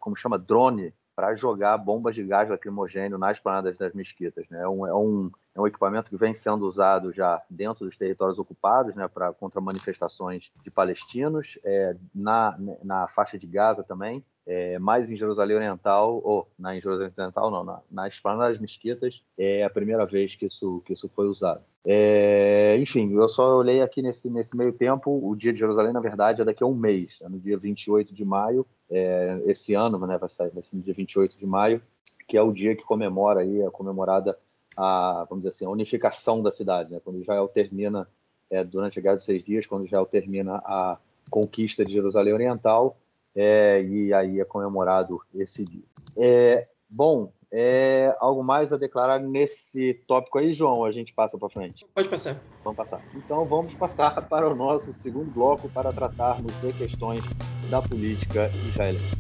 [0.01, 4.45] como chama, drone para jogar bombas de gás lacrimogênio nas planadas das mesquitas.
[4.49, 4.63] Né?
[4.63, 8.37] É, um, é, um, é um equipamento que vem sendo usado já dentro dos territórios
[8.37, 15.11] ocupados né, contra manifestações de palestinos, é, na, na faixa de Gaza também, é, mais
[15.11, 19.63] em Jerusalém Oriental, ou na em Jerusalém Oriental não, na, na Esplanada das Mesquitas, é
[19.63, 21.61] a primeira vez que isso, que isso foi usado.
[21.83, 25.99] É, enfim, eu só olhei aqui nesse, nesse meio tempo, o dia de Jerusalém, na
[25.99, 29.97] verdade, é daqui a um mês, é no dia 28 de maio, é, esse ano,
[30.05, 31.81] né, vai, sair, vai ser no dia 28 de maio,
[32.27, 34.37] que é o dia que comemora aí, é comemorada
[34.77, 38.07] a, vamos dizer assim, a unificação da cidade, né, quando Israel termina,
[38.49, 40.97] é, durante a Guerra dos Seis Dias, quando Israel termina a
[41.29, 42.97] conquista de Jerusalém Oriental,
[43.35, 45.83] é, e aí é comemorado esse dia.
[46.17, 50.85] É, bom, é, algo mais a declarar nesse tópico aí, João?
[50.85, 51.85] A gente passa para frente.
[51.93, 52.41] Pode passar.
[52.63, 53.01] Vamos passar.
[53.13, 57.23] Então vamos passar para o nosso segundo bloco para tratarmos de questões
[57.69, 59.15] da política israelense.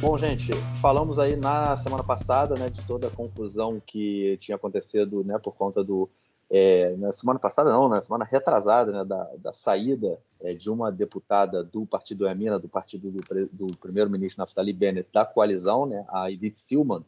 [0.00, 5.22] Bom, gente, falamos aí na semana passada né, de toda a confusão que tinha acontecido
[5.22, 6.08] né, por conta do
[6.50, 10.90] é, na semana passada, não, na semana retrasada, né, da, da saída é, de uma
[10.90, 13.20] deputada do partido Emina, do partido do,
[13.52, 17.04] do primeiro-ministro Naftali Bennett, da coalizão, né, a Edith Silman,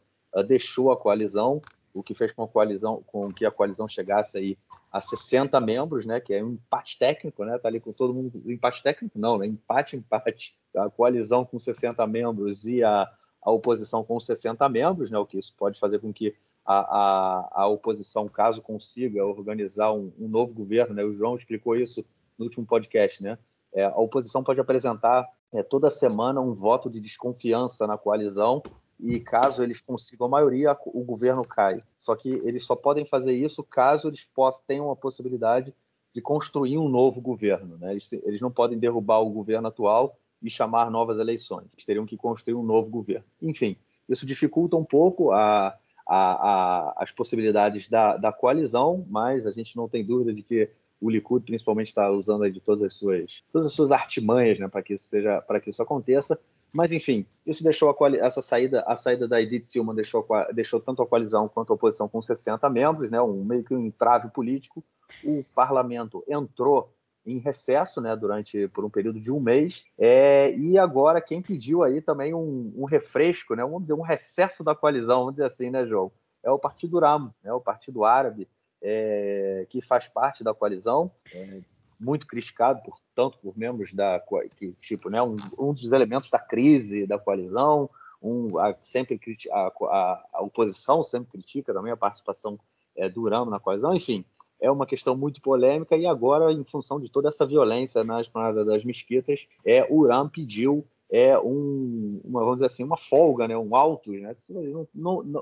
[0.47, 1.61] deixou a coalizão,
[1.93, 4.57] o que fez com, a coalizão, com que a coalizão chegasse aí
[4.91, 8.41] a 60 membros, né, que é um empate técnico, né, tá ali com todo mundo,
[8.45, 14.05] empate técnico não, né, empate, empate, a coalizão com 60 membros e a, a oposição
[14.05, 16.33] com 60 membros, né, o que isso pode fazer com que
[16.65, 21.03] a, a, a oposição, caso consiga organizar um, um, novo governo, né?
[21.03, 22.03] o João explicou isso
[22.37, 23.37] no último podcast, né?
[23.73, 28.61] É, a oposição pode apresentar é, toda semana um voto de desconfiança na coalizão
[28.99, 31.81] e caso eles consigam a maioria, o governo cai.
[31.99, 35.73] Só que eles só podem fazer isso caso eles possam, tenham a possibilidade
[36.13, 37.77] de construir um novo governo.
[37.77, 37.91] Né?
[37.91, 41.65] Eles, eles não podem derrubar o governo atual e chamar novas eleições.
[41.73, 43.25] Eles teriam que construir um novo governo.
[43.41, 43.75] Enfim,
[44.07, 49.75] isso dificulta um pouco a, a, a, as possibilidades da, da coalizão, mas a gente
[49.75, 53.67] não tem dúvida de que o Likud principalmente está usando de todas as suas todas
[53.67, 56.39] as suas artimanhas né, para que isso seja para que isso aconteça.
[56.71, 61.01] Mas enfim isso deixou a essa saída a saída da Edith Silman deixou deixou tanto
[61.01, 64.83] a coalizão quanto a oposição com 60 membros né um meio que um entrave político.
[65.23, 66.89] O parlamento entrou
[67.25, 71.83] em recesso, né, durante por um período de um mês, é, e agora quem pediu
[71.83, 75.85] aí também um, um refresco, né, um, um recesso da coalizão, vamos dizer assim, né,
[75.85, 76.11] João?
[76.43, 78.47] É o Partido RAM, né, o Partido Árabe,
[78.81, 81.61] é, que faz parte da coalizão, é,
[81.99, 84.21] muito criticado por tanto por membros da
[84.57, 87.89] que tipo, né, um, um dos elementos da crise da coalizão,
[88.21, 89.19] um, a, sempre
[89.51, 92.59] a, a, a, oposição sempre critica também a participação
[92.95, 94.25] é, do RAM na coalizão, enfim,
[94.63, 98.63] é uma questão muito polêmica e agora, em função de toda essa violência na esplanada
[98.63, 103.55] das mesquitas, é, o Irã pediu é um, uma, vamos dizer assim, uma folga, né,
[103.55, 104.33] um alto, né,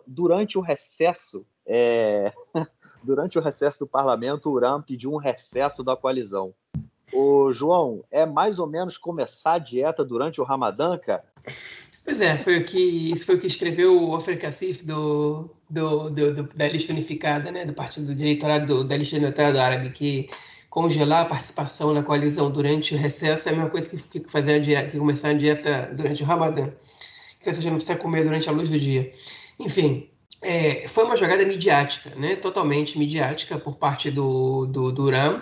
[0.06, 2.34] durante o recesso, é,
[3.06, 6.54] durante o recesso do parlamento, o Irã pediu um recesso da coalizão.
[7.14, 11.24] O João, é mais ou menos começar a dieta durante o Ramadã, cara?
[12.04, 16.10] Pois é, foi o que, isso foi o que escreveu o Ofer Kassif do, do,
[16.10, 20.30] do, do, da lista unificada, né, do Partido do Direitorado, da lista unificada árabe, que
[20.70, 24.56] congelar a participação na coalizão durante o recesso é a mesma coisa que, que fazer
[24.56, 26.72] a dieta, que começar a dieta durante o Ramadã,
[27.40, 29.12] que você já não precisa comer durante a luz do dia.
[29.60, 30.10] Enfim,
[30.42, 35.42] é, foi uma jogada midiática, né, totalmente midiática por parte do, do, do Uram,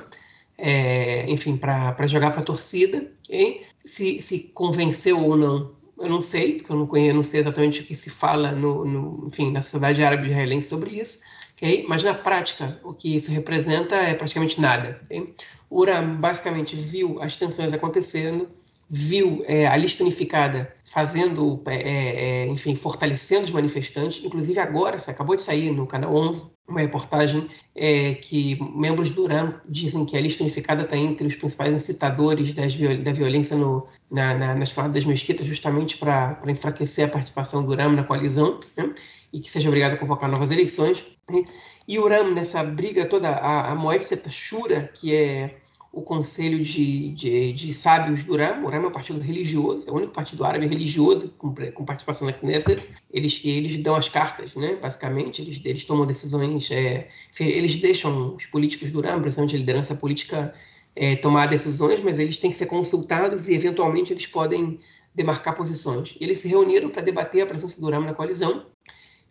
[0.58, 6.22] é, enfim, para jogar para a torcida, e se, se convenceu ou não eu não
[6.22, 9.52] sei, porque eu não conheço, não sei exatamente o que se fala no, no enfim,
[9.52, 11.20] na sociedade árabe israelense sobre isso,
[11.56, 11.86] okay?
[11.88, 15.00] mas na prática, o que isso representa é praticamente nada.
[15.06, 15.34] Okay?
[15.70, 18.50] O Uram basicamente viu as tensões acontecendo,
[18.90, 24.24] viu é, a lista unificada fazendo, é, é, é, enfim, fortalecendo os manifestantes.
[24.26, 29.60] Inclusive agora, acabou de sair no canal 11 uma reportagem é, que membros do URAM
[29.68, 34.56] dizem que a lista unificada está entre os principais incitadores da violência no, na, na,
[34.56, 38.94] nas falas das mesquitas, justamente para enfraquecer a participação do URAM na coalizão né?
[39.34, 41.04] e que seja obrigado a convocar novas eleições.
[41.30, 41.44] Né?
[41.88, 45.58] E o URAM, nessa briga toda, a, a Moed Setashura, que é
[46.00, 48.64] o Conselho de, de, de Sábios do Ram.
[48.64, 52.26] O Ram é um partido religioso, é o único partido árabe religioso com, com participação
[52.26, 52.82] na Knesset.
[53.12, 54.78] Eles, eles dão as cartas, né?
[54.82, 57.10] basicamente, eles, eles tomam decisões, é,
[57.40, 60.54] eles deixam os políticos do Ram, principalmente a liderança política,
[60.96, 64.80] é, tomar decisões, mas eles têm que ser consultados e, eventualmente, eles podem
[65.14, 66.16] demarcar posições.
[66.20, 68.66] Eles se reuniram para debater a presença do Ram na coalizão,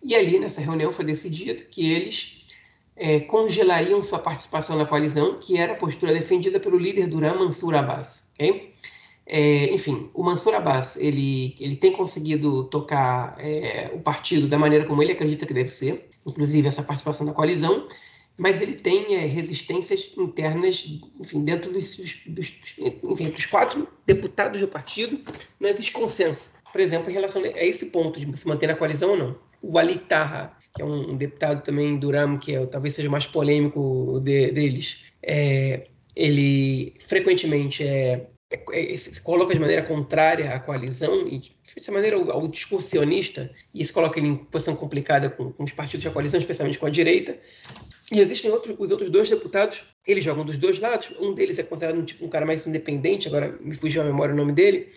[0.02, 2.38] e ali, nessa reunião, foi decidido que eles
[2.98, 7.74] é, congelariam sua participação na coalizão, que era a postura defendida pelo líder Duran Mansur
[7.74, 8.32] Abbas.
[8.34, 8.74] Okay?
[9.26, 14.87] É, enfim, o Mansur Abbas ele, ele tem conseguido tocar é, o partido da maneira
[14.87, 17.87] como ele acredita que deve ser, inclusive essa participação na coalizão,
[18.38, 20.87] mas ele tem é, resistências internas,
[21.20, 25.20] enfim, dentro dos, dos, enfim, dos quatro deputados do partido,
[25.61, 26.52] não existe consenso.
[26.72, 29.37] Por exemplo, em relação a esse ponto de se manter na coalizão ou não.
[29.61, 33.10] O Ali Taha, que é um, deputado também do RAM, que é, talvez seja o
[33.10, 38.24] mais polêmico de, deles, é, ele frequentemente é,
[38.72, 43.80] é, se coloca de maneira contrária à coalizão e de maneira ao, ao discursionista, e
[43.80, 46.90] isso coloca ele em posição complicada com, com os partidos da coalizão, especialmente com a
[46.90, 47.36] direita.
[48.10, 51.12] E existem outros, os outros dois deputados, eles jogam dos dois lados.
[51.20, 54.32] Um deles é considerado um, tipo, um cara mais independente, agora me fugiu a memória
[54.32, 54.88] o nome dele,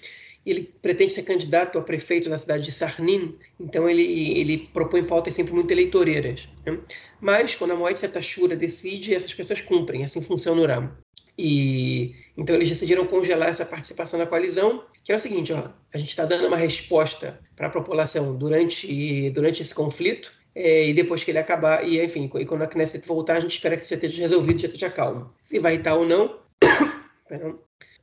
[0.45, 5.35] ele pretende ser candidato a prefeito da cidade de Sarnin, então ele, ele propõe pautas
[5.35, 6.47] sempre muito eleitoreiras.
[6.65, 6.79] Né?
[7.19, 10.91] Mas, quando a Moed Setashura decide, essas pessoas cumprem, assim funciona o RAM.
[11.37, 15.97] E então eles decidiram congelar essa participação na coalizão, que é o seguinte, ó, a
[15.97, 21.23] gente está dando uma resposta para a população durante, durante esse conflito, é, e depois
[21.23, 23.93] que ele acabar, e enfim, e quando a Knesset voltar, a gente espera que isso
[23.93, 25.33] esteja resolvido, já esteja calmo.
[25.39, 26.39] Se vai estar ou não,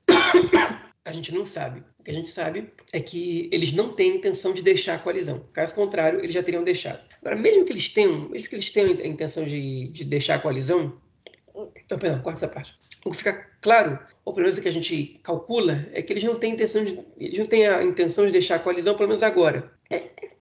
[1.04, 1.82] a gente não sabe.
[2.08, 5.42] Que a gente sabe é que eles não têm intenção de deixar a coalizão.
[5.52, 7.06] Caso contrário, eles já teriam deixado.
[7.20, 10.38] Agora, mesmo que eles tenham, mesmo que eles tenham a intenção de, de deixar a
[10.38, 10.98] coalizão,
[11.84, 12.74] então, perdão, corta essa parte.
[13.04, 16.24] O que fica claro, ou pelo menos o que a gente calcula, é que eles
[16.24, 19.22] não têm intenção de, eles não têm a intenção de deixar a coalizão, pelo menos
[19.22, 19.70] agora.
[19.90, 20.04] É,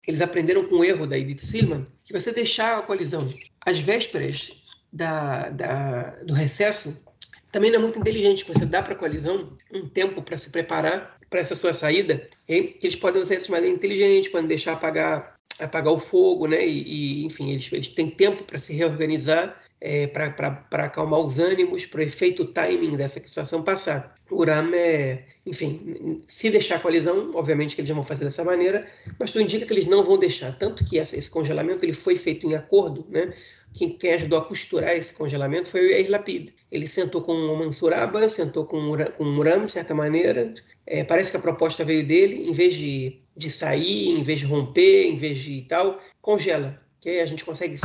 [0.07, 3.29] eles aprenderam com o erro da Edith Silman que você deixar a coalizão
[3.63, 7.05] às vésperas da, da, do recesso
[7.51, 8.45] também não é muito inteligente.
[8.45, 12.27] Você dá para a coalizão um tempo para se preparar para essa sua saída.
[12.47, 16.63] Eles podem usar isso de maneira inteligente, podem deixar apagar, apagar o fogo, né?
[16.67, 21.85] E, e enfim, eles, eles têm tempo para se reorganizar, é, para acalmar os ânimos,
[21.85, 24.13] para o efeito timing dessa situação passar.
[24.29, 28.85] O RAM é, enfim, se deixar a coalizão, obviamente que eles vão fazer dessa maneira,
[29.17, 30.57] mas tudo indica que eles não vão deixar.
[30.59, 33.33] Tanto que esse congelamento ele foi feito em acordo, né?
[33.73, 36.53] Quem, quem, ajudou a costurar esse congelamento foi o Yair Lapid.
[36.71, 40.53] Ele sentou com o Mansur Abbas, sentou com, o Muram, de certa maneira.
[40.85, 44.45] É, parece que a proposta veio dele, em vez de, de sair, em vez de
[44.45, 47.75] romper, em vez de tal, congela, que aí a gente consegue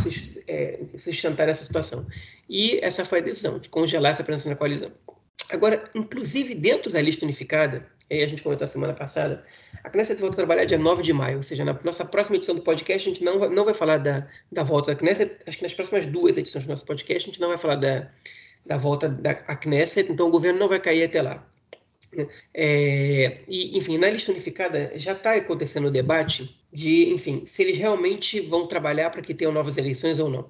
[0.49, 2.07] é, sustentar essa situação.
[2.49, 4.93] E essa foi a decisão, de congelar essa presença na coalizão.
[5.51, 9.45] Agora, inclusive dentro da lista unificada, aí a gente comentou a semana passada,
[9.85, 12.55] a Knesset volta a trabalhar dia 9 de maio, ou seja, na nossa próxima edição
[12.55, 15.63] do podcast, a gente não, não vai falar da, da volta da Knesset, acho que
[15.63, 18.09] nas próximas duas edições do nosso podcast, a gente não vai falar da,
[18.65, 21.47] da volta da Knesset, então o governo não vai cair até lá.
[22.55, 27.77] É, e, enfim, na lista unificada já está acontecendo o debate de, enfim, se eles
[27.77, 30.49] realmente vão trabalhar para que tenham novas eleições ou não.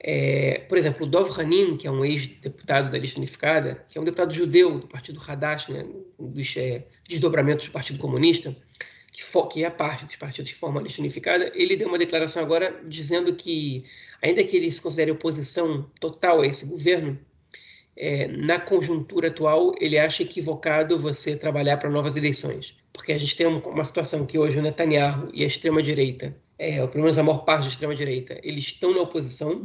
[0.00, 4.00] É, por exemplo, o Dov Hanin, que é um ex-deputado da lista unificada, que é
[4.00, 5.86] um deputado judeu do Partido Hadash, né,
[6.18, 8.56] dos é, desdobramentos do Partido Comunista,
[9.12, 11.98] que, for, que é parte dos partidos que formam a lista unificada, ele deu uma
[11.98, 13.84] declaração agora dizendo que,
[14.22, 17.18] ainda que ele se considere oposição total a esse governo,
[17.94, 22.74] é, na conjuntura atual, ele acha equivocado você trabalhar para novas eleições.
[22.90, 27.02] Porque a gente tem uma situação que hoje o Netanyahu e a extrema-direita, é, pelo
[27.02, 29.60] menos a maior parte da extrema-direita, eles estão na oposição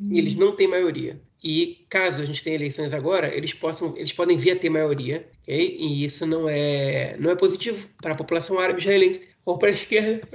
[0.00, 1.20] e eles não têm maioria.
[1.44, 5.26] E caso a gente tenha eleições agora, eles, possam, eles podem vir a ter maioria,
[5.42, 5.76] okay?
[5.78, 9.72] e isso não é, não é positivo para a população árabe israelense, ou para a
[9.72, 10.26] esquerda,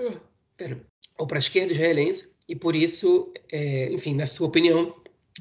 [1.17, 4.93] ou para a esquerda israelense, e por isso, é, enfim, na sua opinião,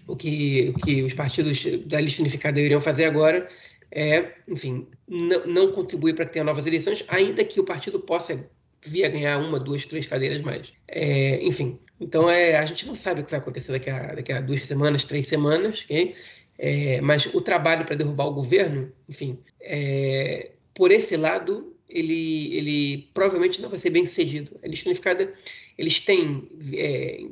[0.09, 3.47] o que, o que os partidos da lista unificada deveriam fazer agora
[3.91, 8.51] é, enfim, não, não contribuir para que tenha novas eleições, ainda que o partido possa
[8.85, 10.73] vir a ganhar uma, duas, três cadeiras mais.
[10.89, 14.33] É, enfim, então é, a gente não sabe o que vai acontecer daqui a, daqui
[14.33, 16.15] a duas semanas, três semanas, ok?
[16.59, 23.09] É, mas o trabalho para derrubar o governo, enfim, é, por esse lado, ele, ele
[23.15, 24.57] provavelmente não vai ser bem sucedido.
[24.63, 25.33] A lista unificada
[25.77, 26.41] eles têm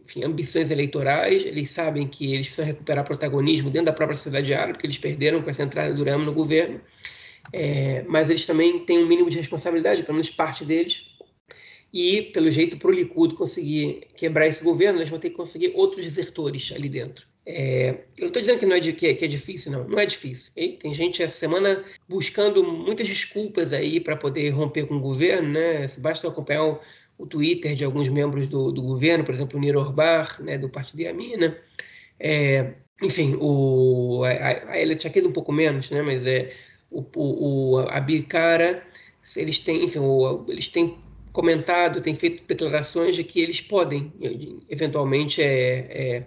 [0.05, 4.79] enfim, ambições eleitorais, eles sabem que eles precisam recuperar protagonismo dentro da própria sociedade árabe,
[4.79, 6.81] que eles perderam com essa entrada do Ramo no governo,
[7.53, 11.12] é, mas eles também têm um mínimo de responsabilidade, pelo menos parte deles,
[11.93, 15.73] e, pelo jeito, para o Likud conseguir quebrar esse governo, eles vão ter que conseguir
[15.75, 17.27] outros desertores ali dentro.
[17.45, 19.87] É, eu não estou dizendo que, não é, que, é, que, é, difícil, não.
[19.87, 20.53] Não é difícil.
[20.53, 20.77] Okay?
[20.77, 25.87] Tem gente essa semana buscando muitas desculpas aí para poder romper com o governo, né?
[25.99, 26.81] Basta acompanhar o,
[27.19, 30.69] o Twitter de alguns membros do, do governo, por exemplo, o Nir Orbar, né, do
[30.69, 31.57] Partido Yamina.
[32.19, 36.55] É, enfim, o, a, a Elia Tchaqueda um pouco menos, né, mas é,
[36.91, 38.83] o, o, a Bicara,
[39.37, 40.97] eles têm, enfim, o, eles têm
[41.33, 44.13] comentado, têm feito declarações de que eles podem,
[44.69, 46.27] eventualmente, é, é,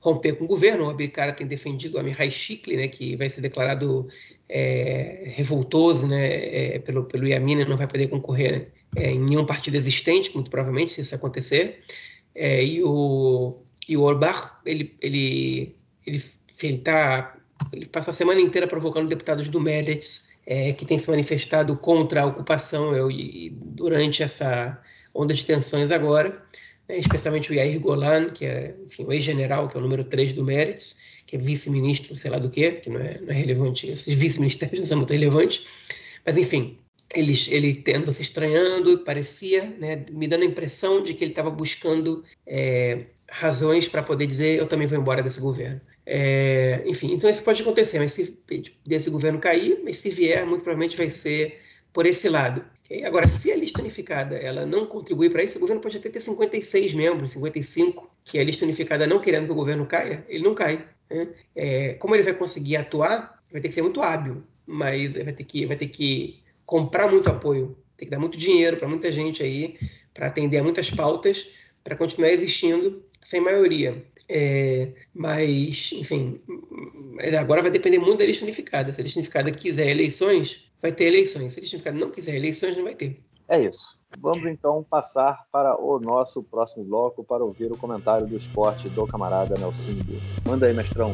[0.00, 0.84] romper com o governo.
[0.84, 4.08] O Abircara tem defendido o Amihai Shikli, né, que vai ser declarado
[4.48, 7.24] é, revoltoso né, é, pelo, pelo
[7.68, 11.80] não vai poder concorrer é, em nenhum partido existente, muito provavelmente, se isso acontecer.
[12.34, 13.56] É, e o,
[13.88, 15.74] e o Orbach, ele, ele,
[16.06, 16.22] ele,
[16.62, 17.36] ele, tá,
[17.72, 22.22] ele passa a semana inteira provocando deputados do Meretz, é, que tem se manifestado contra
[22.22, 23.08] a ocupação eu,
[23.52, 24.80] durante essa
[25.14, 26.30] onda de tensões agora,
[26.88, 30.32] né, especialmente o Yair Golan, que é enfim, o ex-general, que é o número 3
[30.32, 33.88] do Meretz, que é vice-ministro, sei lá do quê, que não é, não é relevante,
[33.88, 35.66] esses vice-ministérios não são muito relevantes,
[36.24, 36.78] mas enfim,
[37.14, 42.24] ele, ele se estranhando, parecia, né, me dando a impressão de que ele estava buscando
[42.46, 45.80] é, razões para poder dizer eu também vou embora desse governo.
[46.06, 48.38] É, enfim, então isso pode acontecer, mas se
[48.84, 51.58] desse governo cair, mas se vier, muito provavelmente vai ser
[51.92, 52.64] por esse lado.
[52.84, 53.04] Okay?
[53.04, 56.20] Agora, se a lista unificada ela não contribuir para isso, o governo pode até ter
[56.20, 60.54] 56 membros, 55, que a lista unificada não querendo que o governo caia, ele não
[60.54, 60.84] cai.
[61.08, 61.28] Né?
[61.56, 65.44] É, como ele vai conseguir atuar, vai ter que ser muito hábil, mas vai ter
[65.44, 69.42] que, vai ter que comprar muito apoio, tem que dar muito dinheiro para muita gente
[69.42, 69.78] aí,
[70.12, 71.50] para atender a muitas pautas,
[71.82, 73.94] para continuar existindo sem maioria.
[74.28, 76.34] É, mas, enfim,
[77.38, 78.92] agora vai depender muito da lista unificada.
[78.92, 81.52] Se a lista unificada quiser eleições, vai ter eleições.
[81.52, 83.16] Se a lista unificada não quiser eleições, não vai ter.
[83.48, 83.98] É isso.
[84.18, 89.06] Vamos então passar para o nosso próximo bloco para ouvir o comentário do esporte do
[89.06, 89.90] camarada Nelson.
[90.46, 91.12] Manda aí, mestrão.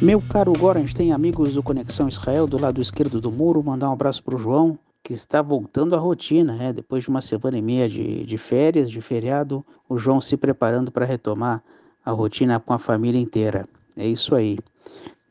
[0.00, 3.62] Meu caro Gorans, tem amigos do Conexão Israel do lado esquerdo do muro.
[3.62, 6.72] Mandar um abraço para o João, que está voltando à rotina, né?
[6.72, 10.90] depois de uma semana e meia de, de férias, de feriado, o João se preparando
[10.90, 11.62] para retomar
[12.04, 13.68] a rotina com a família inteira.
[13.96, 14.58] É isso aí.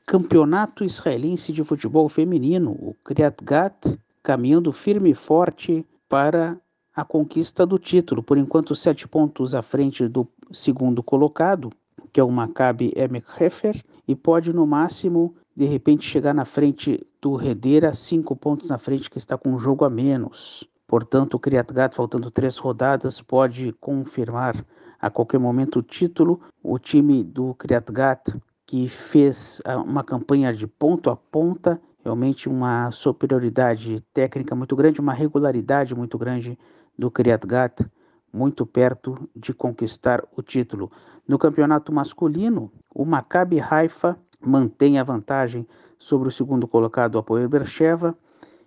[0.06, 6.58] Campeonato Israelense de Futebol Feminino, o Kriat Gat, caminhando firme e forte para
[6.96, 8.24] a conquista do título.
[8.24, 11.70] Por enquanto, sete pontos à frente do segundo colocado,
[12.14, 17.06] que é o Maccabi Emek Hefer, e pode no máximo de repente chegar na frente
[17.26, 20.64] do Redera, cinco pontos na frente, que está com um jogo a menos.
[20.86, 24.64] Portanto, o Kriat Gat, faltando três rodadas, pode confirmar
[25.02, 26.40] a qualquer momento o título.
[26.62, 28.32] O time do Kriat Gat,
[28.64, 35.02] que fez ah, uma campanha de ponto a ponta, realmente uma superioridade técnica muito grande,
[35.02, 36.56] uma regularidade muito grande
[36.96, 37.90] do Kriat Gat,
[38.32, 40.92] muito perto de conquistar o título.
[41.28, 44.16] No campeonato masculino, o Maccabi Haifa
[44.46, 45.68] mantém a vantagem
[45.98, 48.18] sobre o segundo colocado Apoel Bercheva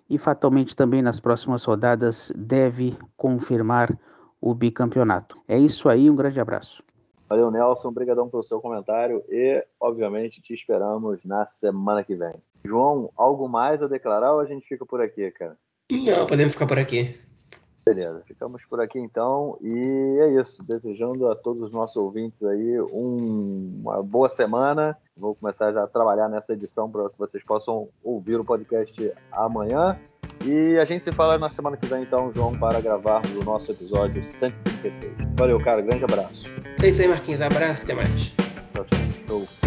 [0.09, 3.99] e fatalmente também nas próximas rodadas deve confirmar
[4.41, 5.39] o bicampeonato.
[5.47, 6.83] É isso aí, um grande abraço.
[7.29, 7.89] Valeu, Nelson.
[7.89, 12.35] Obrigadão pelo seu comentário e, obviamente, te esperamos na semana que vem.
[12.65, 15.57] João, algo mais a declarar ou a gente fica por aqui, cara?
[15.91, 17.15] Não, podemos ficar por aqui.
[17.89, 19.57] Beleza, ficamos por aqui então.
[19.63, 20.63] E é isso.
[20.67, 24.97] Desejando a todos os nossos ouvintes aí um, uma boa semana.
[25.17, 29.97] Vou começar já a trabalhar nessa edição para que vocês possam ouvir o podcast amanhã.
[30.45, 33.73] E a gente se fala na semana que vem, então, João, para gravarmos o nosso
[33.73, 35.13] episódio 136.
[35.37, 35.81] Valeu, cara.
[35.81, 36.45] Grande abraço.
[36.83, 37.41] É isso aí, Marquinhos.
[37.41, 37.85] Abraço.
[37.85, 39.58] Até mais.